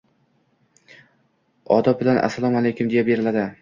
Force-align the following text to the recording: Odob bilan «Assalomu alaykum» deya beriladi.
Odob 1.79 2.03
bilan 2.03 2.21
«Assalomu 2.25 2.63
alaykum» 2.65 2.95
deya 2.97 3.11
beriladi. 3.13 3.51